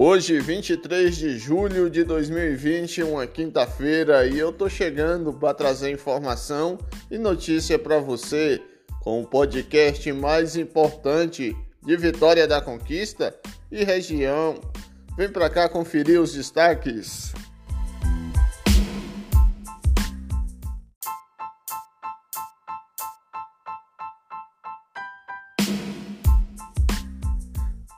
Hoje, 0.00 0.38
23 0.38 1.16
de 1.16 1.36
julho 1.36 1.90
de 1.90 2.04
2020, 2.04 3.02
uma 3.02 3.26
quinta-feira, 3.26 4.24
e 4.28 4.38
eu 4.38 4.52
tô 4.52 4.68
chegando 4.68 5.32
para 5.32 5.52
trazer 5.52 5.90
informação 5.90 6.78
e 7.10 7.18
notícia 7.18 7.76
para 7.76 7.98
você 7.98 8.62
com 9.00 9.20
o 9.20 9.26
podcast 9.26 10.12
mais 10.12 10.54
importante 10.54 11.52
de 11.84 11.96
Vitória 11.96 12.46
da 12.46 12.60
Conquista 12.60 13.34
e 13.72 13.82
região. 13.82 14.60
Vem 15.16 15.28
para 15.28 15.50
cá 15.50 15.68
conferir 15.68 16.20
os 16.20 16.32
destaques. 16.32 17.32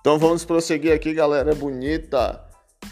Então 0.01 0.19
vamos 0.19 0.47
prosseguir 0.47 0.95
aqui, 0.95 1.13
galera 1.13 1.55
bonita. 1.55 2.43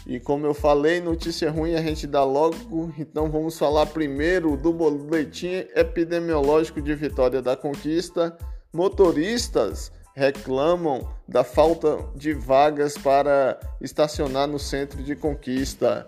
E 0.05 0.19
como 0.19 0.45
eu 0.45 0.53
falei, 0.53 1.01
notícia 1.01 1.49
ruim 1.49 1.73
a 1.73 1.81
gente 1.81 2.05
dá 2.05 2.23
logo. 2.23 2.93
Então 2.99 3.31
vamos 3.31 3.57
falar 3.57 3.87
primeiro 3.87 4.55
do 4.55 4.71
boletim 4.71 5.65
epidemiológico 5.75 6.79
de 6.79 6.93
Vitória 6.93 7.41
da 7.41 7.55
Conquista. 7.55 8.37
Motoristas 8.71 9.91
reclamam 10.15 11.09
da 11.27 11.43
falta 11.43 11.97
de 12.15 12.33
vagas 12.33 12.95
para 12.95 13.59
estacionar 13.81 14.47
no 14.47 14.59
centro 14.59 15.01
de 15.01 15.15
Conquista. 15.15 16.07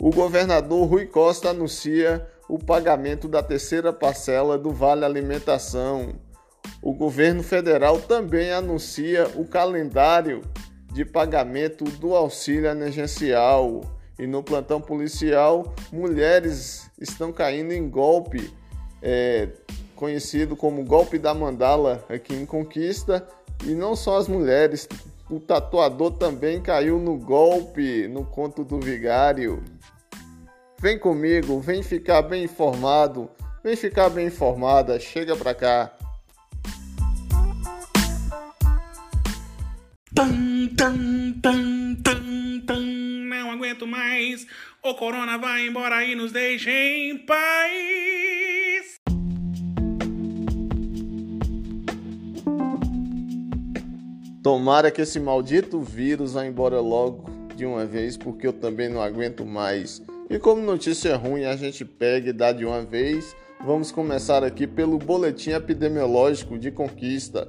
O 0.00 0.10
governador 0.10 0.88
Rui 0.88 1.06
Costa 1.06 1.50
anuncia 1.50 2.26
o 2.48 2.58
pagamento 2.58 3.28
da 3.28 3.40
terceira 3.40 3.92
parcela 3.92 4.58
do 4.58 4.70
Vale 4.70 5.04
Alimentação 5.04 6.14
o 6.82 6.92
governo 6.92 7.42
federal 7.42 8.00
também 8.00 8.52
anuncia 8.52 9.26
o 9.36 9.46
calendário 9.46 10.42
de 10.92 11.04
pagamento 11.04 11.84
do 11.84 12.14
auxílio 12.14 12.68
emergencial. 12.68 13.80
E 14.18 14.26
no 14.26 14.42
plantão 14.42 14.80
policial, 14.80 15.74
mulheres 15.92 16.88
estão 17.00 17.32
caindo 17.32 17.72
em 17.72 17.88
golpe, 17.88 18.52
é, 19.02 19.48
conhecido 19.96 20.54
como 20.54 20.84
golpe 20.84 21.18
da 21.18 21.34
mandala 21.34 22.04
aqui 22.08 22.34
em 22.34 22.46
Conquista. 22.46 23.26
E 23.64 23.74
não 23.74 23.96
só 23.96 24.18
as 24.18 24.28
mulheres, 24.28 24.88
o 25.28 25.40
tatuador 25.40 26.12
também 26.12 26.60
caiu 26.60 26.98
no 26.98 27.16
golpe 27.16 28.06
no 28.08 28.24
conto 28.24 28.62
do 28.62 28.78
vigário. 28.78 29.64
Vem 30.78 30.98
comigo, 30.98 31.58
vem 31.60 31.82
ficar 31.82 32.22
bem 32.22 32.44
informado, 32.44 33.30
vem 33.64 33.74
ficar 33.74 34.10
bem 34.10 34.26
informada, 34.26 35.00
chega 35.00 35.34
pra 35.34 35.54
cá. 35.54 35.90
Tan, 40.76 41.32
tan, 41.40 41.94
tan, 42.02 42.60
tan, 42.66 42.80
não 42.80 43.52
aguento 43.52 43.86
mais. 43.86 44.46
O 44.82 44.94
corona 44.94 45.38
vai 45.38 45.68
embora 45.68 46.04
e 46.04 46.14
nos 46.14 46.32
deixa 46.32 46.70
em 46.70 47.18
paz. 47.18 49.00
Tomara 54.42 54.90
que 54.90 55.02
esse 55.02 55.20
maldito 55.20 55.80
vírus 55.80 56.32
vá 56.32 56.44
embora 56.44 56.80
logo 56.80 57.30
de 57.54 57.64
uma 57.64 57.86
vez, 57.86 58.16
porque 58.16 58.46
eu 58.46 58.52
também 58.52 58.88
não 58.88 59.00
aguento 59.00 59.44
mais. 59.44 60.02
E 60.28 60.38
como 60.38 60.60
notícia 60.60 61.16
ruim 61.16 61.44
a 61.44 61.56
gente 61.56 61.84
pega 61.84 62.30
e 62.30 62.32
dá 62.32 62.52
de 62.52 62.64
uma 62.64 62.82
vez, 62.82 63.34
vamos 63.64 63.92
começar 63.92 64.42
aqui 64.42 64.66
pelo 64.66 64.98
boletim 64.98 65.50
epidemiológico 65.50 66.58
de 66.58 66.70
Conquista. 66.70 67.48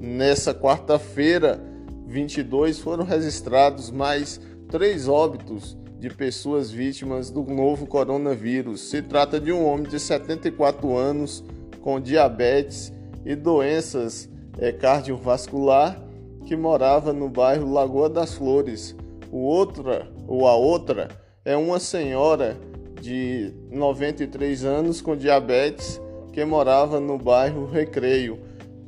Nessa 0.00 0.54
quarta-feira, 0.54 1.60
22 2.06 2.78
foram 2.78 3.04
registrados 3.04 3.90
mais 3.90 4.40
três 4.68 5.08
óbitos 5.08 5.76
de 5.98 6.08
pessoas 6.10 6.70
vítimas 6.70 7.30
do 7.30 7.42
novo 7.42 7.86
coronavírus. 7.86 8.80
Se 8.82 9.02
trata 9.02 9.40
de 9.40 9.52
um 9.52 9.66
homem 9.66 9.88
de 9.88 9.98
74 9.98 10.96
anos 10.96 11.44
com 11.80 12.00
diabetes 12.00 12.92
e 13.24 13.34
doenças 13.34 14.28
é, 14.58 14.72
cardiovascular 14.72 16.00
que 16.44 16.56
morava 16.56 17.12
no 17.12 17.28
bairro 17.28 17.72
Lagoa 17.72 18.08
das 18.08 18.34
Flores. 18.34 18.94
O 19.32 19.38
outra 19.38 20.08
ou 20.28 20.46
a 20.46 20.54
outra 20.54 21.08
é 21.44 21.56
uma 21.56 21.80
senhora 21.80 22.56
de 23.00 23.52
93 23.70 24.64
anos 24.64 25.00
com 25.00 25.16
diabetes 25.16 26.00
que 26.32 26.44
morava 26.44 27.00
no 27.00 27.18
bairro 27.18 27.66
Recreio. 27.66 28.38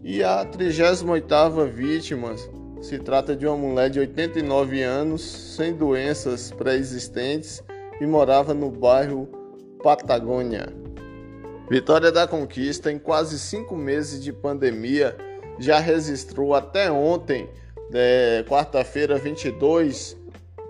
E 0.05 0.23
a 0.23 0.45
38ª 0.45 1.67
vítima 1.67 2.37
se 2.81 2.99
trata 2.99 3.35
de 3.35 3.47
uma 3.47 3.57
mulher 3.57 3.91
de 3.91 3.99
89 4.01 4.83
anos, 4.83 5.23
sem 5.23 5.75
doenças 5.75 6.53
pré-existentes 6.53 7.63
e 8.01 8.07
morava 8.07 8.55
no 8.55 8.71
bairro 8.71 9.29
Patagônia. 9.83 10.73
Vitória 11.71 12.11
da 12.11 12.27
Conquista, 12.27 12.91
em 12.91 12.99
quase 12.99 13.39
cinco 13.39 13.77
meses 13.77 14.23
de 14.23 14.33
pandemia, 14.33 15.15
já 15.59 15.79
registrou 15.79 16.55
até 16.55 16.91
ontem, 16.91 17.47
é, 17.93 18.43
quarta-feira 18.49 19.19
22, 19.19 20.17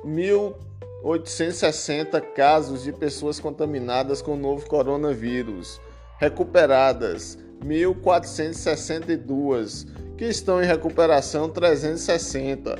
1.860 0.04 2.20
casos 2.32 2.82
de 2.82 2.92
pessoas 2.92 3.38
contaminadas 3.38 4.20
com 4.20 4.34
o 4.34 4.36
novo 4.36 4.66
coronavírus. 4.66 5.80
Recuperadas, 6.18 7.38
1.462 7.64 9.86
que 10.16 10.24
estão 10.24 10.60
em 10.62 10.66
recuperação 10.66 11.48
360. 11.48 12.78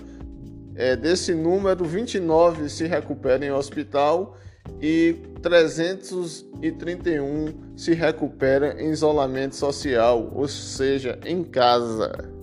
É, 0.74 0.96
desse 0.96 1.34
número, 1.34 1.84
29 1.84 2.68
se 2.68 2.86
recuperam 2.86 3.46
em 3.46 3.52
hospital 3.52 4.36
e 4.80 5.16
331 5.42 7.74
se 7.76 7.94
recuperam 7.94 8.78
em 8.78 8.90
isolamento 8.90 9.56
social, 9.56 10.30
ou 10.34 10.46
seja, 10.46 11.18
em 11.24 11.42
casa. 11.42 12.37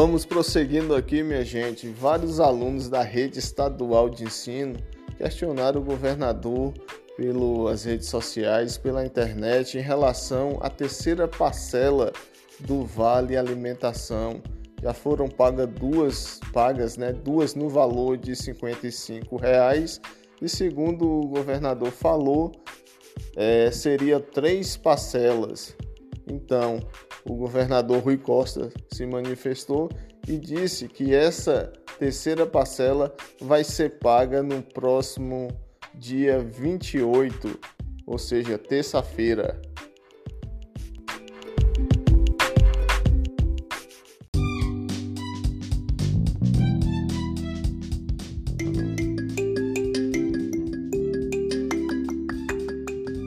Vamos 0.00 0.24
prosseguindo 0.24 0.94
aqui, 0.94 1.24
minha 1.24 1.44
gente. 1.44 1.88
Vários 1.88 2.38
alunos 2.38 2.88
da 2.88 3.02
rede 3.02 3.40
estadual 3.40 4.08
de 4.08 4.22
ensino 4.22 4.76
questionaram 5.16 5.80
o 5.80 5.84
governador 5.84 6.72
pelas 7.16 7.82
redes 7.82 8.06
sociais, 8.06 8.78
pela 8.78 9.04
internet, 9.04 9.76
em 9.76 9.80
relação 9.80 10.56
à 10.60 10.70
terceira 10.70 11.26
parcela 11.26 12.12
do 12.60 12.84
Vale 12.84 13.36
Alimentação. 13.36 14.40
Já 14.80 14.94
foram 14.94 15.28
pagas 15.28 15.66
duas 15.66 16.38
pagas, 16.52 16.96
né? 16.96 17.12
Duas 17.12 17.56
no 17.56 17.68
valor 17.68 18.16
de 18.16 18.36
55 18.36 19.36
reais 19.36 20.00
e 20.40 20.48
segundo 20.48 21.10
o 21.10 21.26
governador 21.26 21.90
falou, 21.90 22.52
é, 23.34 23.68
seria 23.72 24.20
três 24.20 24.76
parcelas. 24.76 25.74
Então, 26.24 26.78
o 27.24 27.34
governador 27.34 28.02
Rui 28.02 28.18
Costa 28.18 28.70
se 28.92 29.06
manifestou 29.06 29.90
e 30.26 30.36
disse 30.36 30.88
que 30.88 31.14
essa 31.14 31.72
terceira 31.98 32.46
parcela 32.46 33.14
vai 33.40 33.64
ser 33.64 33.98
paga 33.98 34.42
no 34.42 34.62
próximo 34.62 35.48
dia 35.94 36.38
28, 36.38 37.58
ou 38.06 38.18
seja, 38.18 38.56
terça-feira. 38.58 39.60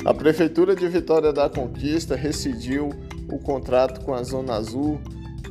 A 0.03 0.13
Prefeitura 0.13 0.75
de 0.75 0.87
Vitória 0.87 1.31
da 1.31 1.49
Conquista 1.49 2.15
rescindiu 2.15 2.89
o 3.31 3.39
contrato 3.39 4.03
com 4.05 4.13
a 4.13 4.23
Zona 4.23 4.55
Azul 4.55 4.99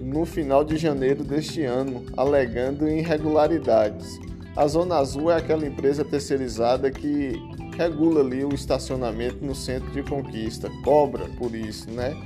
no 0.00 0.25
final 0.25 0.65
de 0.65 0.77
janeiro 0.77 1.23
deste 1.25 1.65
ano, 1.65 2.05
alegando 2.17 2.88
irregularidades. 2.88 4.19
A 4.56 4.67
Zona 4.67 4.97
Azul 4.97 5.31
é 5.31 5.37
aquela 5.37 5.67
empresa 5.67 6.05
terceirizada 6.05 6.91
que 6.91 7.32
regula 7.77 8.21
ali 8.21 8.44
o 8.44 8.55
estacionamento 8.55 9.44
no 9.44 9.55
centro 9.55 9.91
de 9.91 10.03
conquista, 10.03 10.71
cobra 10.82 11.27
por 11.38 11.55
isso, 11.55 11.91
né? 11.91 12.17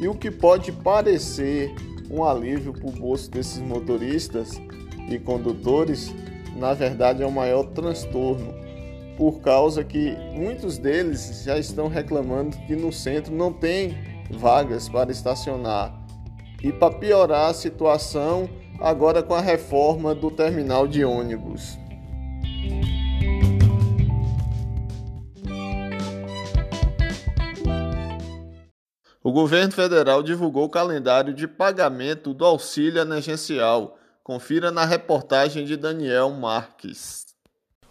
E 0.00 0.08
o 0.08 0.14
que 0.14 0.30
pode 0.30 0.72
parecer 0.72 1.72
um 2.10 2.24
alívio 2.24 2.72
para 2.72 2.88
o 2.88 2.92
bolso 2.92 3.30
desses 3.30 3.60
motoristas 3.60 4.60
e 5.08 5.18
condutores, 5.18 6.14
na 6.56 6.74
verdade 6.74 7.22
é 7.22 7.26
o 7.26 7.28
um 7.28 7.32
maior 7.32 7.64
transtorno, 7.66 8.52
por 9.16 9.40
causa 9.40 9.84
que 9.84 10.16
muitos 10.34 10.76
deles 10.76 11.44
já 11.44 11.56
estão 11.56 11.86
reclamando 11.86 12.56
que 12.66 12.74
no 12.74 12.92
centro 12.92 13.34
não 13.34 13.52
tem 13.52 13.94
vagas 14.30 14.88
para 14.88 15.10
estacionar. 15.10 15.92
E 16.62 16.72
para 16.72 16.94
piorar 16.94 17.50
a 17.50 17.54
situação, 17.54 18.48
agora 18.80 19.22
com 19.22 19.34
a 19.34 19.40
reforma 19.40 20.14
do 20.14 20.30
terminal 20.30 20.86
de 20.86 21.04
ônibus. 21.04 21.78
O 29.22 29.32
governo 29.32 29.72
federal 29.72 30.22
divulgou 30.22 30.64
o 30.64 30.70
calendário 30.70 31.32
de 31.32 31.48
pagamento 31.48 32.34
do 32.34 32.44
auxílio 32.44 33.00
emergencial. 33.00 33.98
Confira 34.22 34.70
na 34.70 34.84
reportagem 34.84 35.64
de 35.64 35.78
Daniel 35.78 36.30
Marques. 36.30 37.33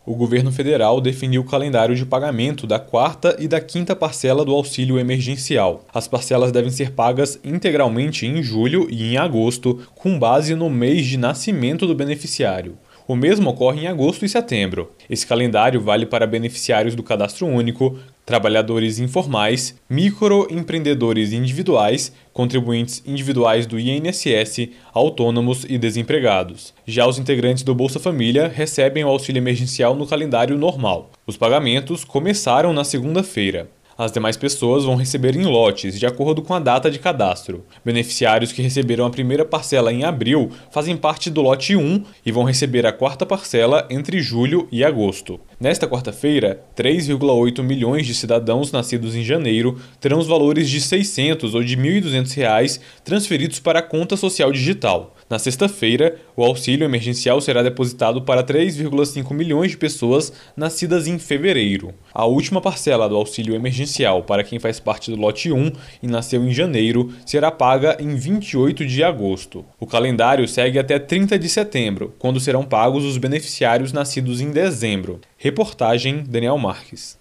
O 0.06 0.16
governo 0.16 0.52
federal 0.52 1.00
definiu 1.00 1.42
o 1.42 1.46
calendário 1.46 1.96
de 1.96 2.06
pagamento 2.06 2.68
da 2.68 2.78
quarta 2.78 3.38
e 3.40 3.48
da 3.48 3.62
quinta 3.62 3.96
parcela 3.96 4.44
do 4.44 4.52
auxílio 4.52 5.00
emergencial. 5.00 5.86
As 5.94 6.10
parcelas 6.10 6.52
devem 6.52 6.70
ser 6.70 6.92
pagas 6.92 7.40
integralmente 7.42 8.26
em 8.26 8.44
julho 8.44 8.86
e 8.92 9.14
em 9.14 9.18
agosto, 9.18 9.80
com 9.96 10.20
base 10.20 10.56
no 10.56 10.70
mês 10.70 11.06
de 11.06 11.16
nascimento 11.16 11.88
do 11.88 11.96
beneficiário. 11.96 12.78
O 13.08 13.16
mesmo 13.16 13.50
ocorre 13.50 13.84
em 13.84 13.88
agosto 13.88 14.26
e 14.26 14.30
setembro. 14.30 14.92
Esse 15.10 15.26
calendário 15.26 15.80
vale 15.80 16.06
para 16.06 16.28
beneficiários 16.28 16.96
do 16.96 17.04
Cadastro 17.04 17.48
Único, 17.48 17.98
trabalhadores 18.26 19.00
informais, 19.00 19.76
microempreendedores 19.90 21.34
individuais, 21.34 22.14
contribuintes 22.32 23.04
individuais 23.06 23.66
do 23.66 23.80
INSS, 23.80 24.70
autônomos 24.94 25.66
e 25.68 25.78
desempregados. 25.78 26.74
Já 26.86 27.06
os 27.06 27.20
integrantes 27.20 27.64
do 27.64 27.76
Bolsa 27.76 28.00
Família 28.00 28.48
recebem 28.48 29.04
o 29.04 29.10
auxílio 29.10 29.40
emergencial 29.40 29.96
no 29.96 30.08
calendário 30.08 30.58
normal. 30.58 31.12
Os 31.28 31.38
pagamentos 31.38 32.04
começaram 32.04 32.74
na 32.74 32.84
segunda-feira. 32.84 33.70
As 33.96 34.12
demais 34.12 34.36
pessoas 34.36 34.86
vão 34.86 34.96
receber 34.96 35.36
em 35.36 35.46
lotes, 35.46 36.00
de 36.00 36.06
acordo 36.06 36.42
com 36.42 36.54
a 36.54 36.60
data 36.60 36.90
de 36.90 36.98
cadastro. 36.98 37.64
Beneficiários 37.86 38.52
que 38.52 38.62
receberam 38.62 39.06
a 39.06 39.10
primeira 39.10 39.46
parcela 39.46 39.94
em 39.94 40.04
abril 40.04 40.50
fazem 40.72 40.98
parte 40.98 41.30
do 41.30 41.42
lote 41.42 41.76
1 41.76 42.04
e 42.26 42.32
vão 42.32 42.44
receber 42.44 42.88
a 42.88 42.92
quarta 42.92 43.24
parcela 43.24 43.88
entre 43.92 44.20
julho 44.20 44.68
e 44.72 44.84
agosto. 44.84 45.40
Nesta 45.60 45.88
quarta-feira, 45.88 46.64
3,8 46.76 47.64
milhões 47.64 48.08
de 48.08 48.16
cidadãos 48.16 48.72
nascidos 48.72 49.16
em 49.16 49.24
janeiro 49.24 49.80
terão 50.00 50.20
os 50.20 50.28
valores 50.28 50.70
de 50.70 50.82
600 50.82 51.54
ou 51.54 51.64
de 51.64 51.78
1.200 51.78 52.36
reais 52.36 52.82
transferidos 53.04 53.60
para 53.60 53.80
a 53.80 53.84
conta 53.84 54.18
social 54.18 54.52
digital. 54.52 55.16
Na 55.30 55.40
sexta-feira, 55.40 56.18
o 56.36 56.44
auxílio 56.44 56.86
emergencial 56.86 57.40
será 57.40 57.64
depositado 57.64 58.22
para 58.22 58.44
3,5 58.44 59.34
milhões 59.34 59.72
de 59.72 59.78
pessoas 59.78 60.34
nascidas 60.56 61.08
em 61.08 61.18
fevereiro. 61.18 61.94
A 62.14 62.26
última 62.26 62.60
parcela 62.60 63.08
do 63.08 63.16
auxílio 63.16 63.56
emergencial 63.56 64.24
para 64.24 64.44
quem 64.44 64.60
faz 64.60 64.80
parte 64.80 65.10
do 65.10 65.18
lote 65.18 65.52
1 65.52 65.72
e 66.02 66.08
nasceu 66.08 66.44
em 66.44 66.54
janeiro 66.54 67.12
será 67.26 67.52
paga 67.52 67.98
em 68.00 68.16
28 68.16 68.86
de 68.86 69.04
agosto. 69.04 69.66
O 69.80 69.88
calendário 69.88 70.48
segue 70.48 70.78
até 70.78 71.00
30 71.00 71.40
de 71.40 71.50
setembro, 71.50 72.14
quando 72.20 72.40
serão 72.40 72.64
pagos 72.64 73.06
os 73.06 73.18
beneficiários 73.18 73.94
nascidos 73.94 74.42
em 74.42 74.52
dezembro. 74.52 75.22
Reportagem 75.44 76.24
Daniel 76.24 76.58
Marques. 76.58 77.20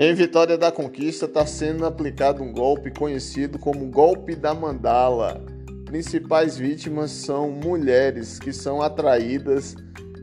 Em 0.00 0.14
Vitória 0.14 0.56
da 0.56 0.70
Conquista 0.70 1.24
está 1.24 1.44
sendo 1.44 1.84
aplicado 1.84 2.40
um 2.40 2.52
golpe 2.52 2.88
conhecido 2.88 3.58
como 3.58 3.90
golpe 3.90 4.36
da 4.36 4.54
mandala. 4.54 5.44
Principais 5.86 6.56
vítimas 6.56 7.10
são 7.10 7.50
mulheres 7.50 8.38
que 8.38 8.52
são 8.52 8.80
atraídas 8.80 9.74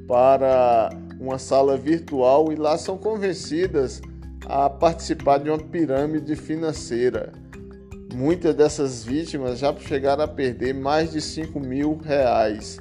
para 0.08 0.90
uma 1.20 1.38
sala 1.38 1.76
virtual 1.76 2.54
e 2.54 2.56
lá 2.56 2.78
são 2.78 2.98
convencidas 2.98 4.02
a 4.46 4.70
participar 4.70 5.40
de 5.40 5.50
uma 5.50 5.60
pirâmide 5.60 6.38
financeira. 6.38 7.34
Muitas 8.14 8.56
dessas 8.56 9.04
vítimas 9.04 9.60
já 9.60 9.76
chegaram 9.76 10.24
a 10.24 10.28
perder 10.30 10.74
mais 10.74 11.12
de 11.12 11.20
5 11.20 11.60
mil 11.60 11.98
reais. 11.98 12.80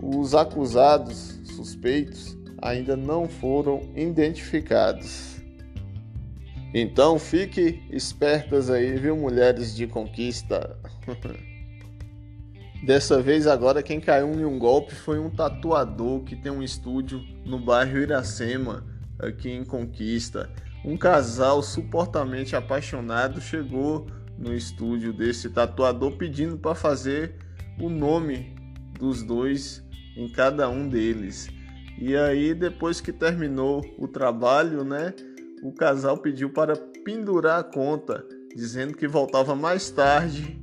Os 0.00 0.32
acusados, 0.36 1.40
suspeitos, 1.56 2.38
ainda 2.62 2.96
não 2.96 3.28
foram 3.28 3.82
identificados. 3.96 5.29
Então 6.72 7.18
fique 7.18 7.82
espertas 7.90 8.70
aí, 8.70 8.96
viu, 8.96 9.16
mulheres 9.16 9.74
de 9.74 9.86
conquista. 9.86 10.78
Dessa 12.82 13.20
vez 13.20 13.46
agora 13.46 13.82
quem 13.82 14.00
caiu 14.00 14.32
em 14.32 14.44
um 14.44 14.58
golpe 14.58 14.94
foi 14.94 15.18
um 15.18 15.28
tatuador 15.28 16.22
que 16.22 16.34
tem 16.34 16.50
um 16.50 16.62
estúdio 16.62 17.22
no 17.44 17.58
bairro 17.58 17.98
Iracema, 17.98 18.86
aqui 19.18 19.50
em 19.50 19.64
Conquista. 19.64 20.48
Um 20.82 20.96
casal 20.96 21.62
supostamente 21.62 22.56
apaixonado 22.56 23.40
chegou 23.40 24.06
no 24.38 24.54
estúdio 24.54 25.12
desse 25.12 25.50
tatuador 25.50 26.16
pedindo 26.16 26.56
para 26.56 26.74
fazer 26.74 27.34
o 27.78 27.90
nome 27.90 28.56
dos 28.98 29.22
dois 29.22 29.84
em 30.16 30.28
cada 30.28 30.70
um 30.70 30.88
deles. 30.88 31.48
E 31.98 32.16
aí 32.16 32.54
depois 32.54 32.98
que 32.98 33.12
terminou 33.12 33.84
o 33.98 34.08
trabalho, 34.08 34.84
né, 34.84 35.12
o 35.62 35.72
casal 35.72 36.18
pediu 36.18 36.50
para 36.50 36.76
pendurar 37.04 37.60
a 37.60 37.64
conta, 37.64 38.24
dizendo 38.54 38.94
que 38.94 39.06
voltava 39.06 39.54
mais 39.54 39.90
tarde, 39.90 40.60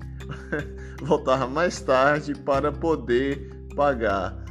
voltava 1.02 1.48
mais 1.48 1.80
tarde 1.82 2.34
para 2.34 2.72
poder 2.72 3.50
pagar. 3.76 4.44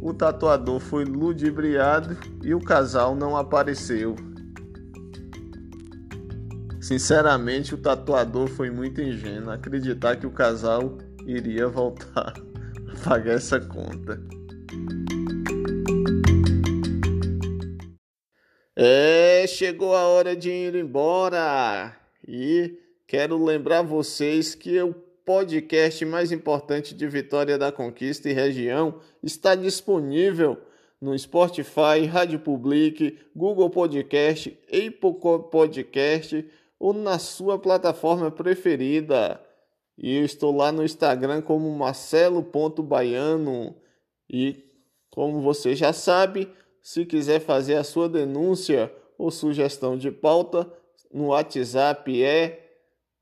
O 0.00 0.14
tatuador 0.14 0.78
foi 0.78 1.04
ludibriado 1.04 2.16
e 2.42 2.54
o 2.54 2.60
casal 2.60 3.16
não 3.16 3.36
apareceu. 3.36 4.14
Sinceramente, 6.80 7.74
o 7.74 7.78
tatuador 7.78 8.46
foi 8.46 8.70
muito 8.70 9.02
ingênuo 9.02 9.50
acreditar 9.50 10.16
que 10.16 10.26
o 10.26 10.30
casal 10.30 10.96
iria 11.26 11.68
voltar 11.68 12.32
a 12.88 13.08
pagar 13.08 13.34
essa 13.34 13.60
conta. 13.60 14.22
É, 18.80 19.44
chegou 19.48 19.92
a 19.92 20.06
hora 20.06 20.36
de 20.36 20.50
ir 20.50 20.76
embora. 20.76 21.96
E 22.24 22.78
quero 23.08 23.36
lembrar 23.44 23.82
vocês 23.82 24.54
que 24.54 24.80
o 24.80 24.94
podcast 24.94 26.04
mais 26.04 26.30
importante 26.30 26.94
de 26.94 27.04
Vitória 27.08 27.58
da 27.58 27.72
Conquista 27.72 28.30
e 28.30 28.32
região 28.32 29.00
está 29.20 29.56
disponível 29.56 30.56
no 31.00 31.18
Spotify, 31.18 32.06
Rádio 32.08 32.38
Public, 32.38 33.18
Google 33.34 33.68
Podcast, 33.68 34.56
Apple 34.68 35.18
Podcast 35.50 36.48
ou 36.78 36.92
na 36.92 37.18
sua 37.18 37.58
plataforma 37.58 38.30
preferida. 38.30 39.40
E 39.98 40.18
eu 40.18 40.24
estou 40.24 40.56
lá 40.56 40.70
no 40.70 40.84
Instagram 40.84 41.42
como 41.42 41.68
marcelo.baiano. 41.76 43.74
E 44.30 44.62
como 45.10 45.40
você 45.40 45.74
já 45.74 45.92
sabe, 45.92 46.48
se 46.88 47.04
quiser 47.04 47.38
fazer 47.38 47.74
a 47.74 47.84
sua 47.84 48.08
denúncia 48.08 48.90
ou 49.18 49.30
sugestão 49.30 49.94
de 49.94 50.10
pauta, 50.10 50.66
no 51.12 51.26
WhatsApp 51.26 52.24
é 52.24 52.66